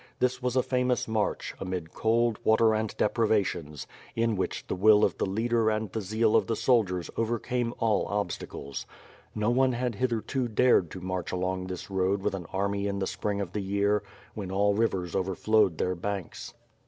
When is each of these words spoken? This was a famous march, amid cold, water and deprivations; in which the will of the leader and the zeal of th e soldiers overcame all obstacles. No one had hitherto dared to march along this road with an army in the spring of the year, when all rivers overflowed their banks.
This 0.17 0.41
was 0.41 0.55
a 0.55 0.63
famous 0.63 1.07
march, 1.07 1.53
amid 1.59 1.93
cold, 1.93 2.39
water 2.43 2.73
and 2.73 2.97
deprivations; 2.97 3.85
in 4.15 4.35
which 4.35 4.65
the 4.65 4.73
will 4.73 5.05
of 5.05 5.19
the 5.19 5.27
leader 5.27 5.69
and 5.69 5.91
the 5.91 6.01
zeal 6.01 6.35
of 6.35 6.47
th 6.47 6.57
e 6.57 6.59
soldiers 6.59 7.11
overcame 7.17 7.71
all 7.77 8.07
obstacles. 8.07 8.87
No 9.35 9.51
one 9.51 9.73
had 9.73 9.93
hitherto 9.93 10.47
dared 10.47 10.89
to 10.89 11.01
march 11.01 11.31
along 11.31 11.67
this 11.67 11.91
road 11.91 12.23
with 12.23 12.33
an 12.33 12.47
army 12.51 12.87
in 12.87 12.97
the 12.97 13.05
spring 13.05 13.39
of 13.41 13.51
the 13.53 13.61
year, 13.61 14.01
when 14.33 14.49
all 14.51 14.73
rivers 14.73 15.15
overflowed 15.15 15.77
their 15.77 15.93
banks. 15.93 16.55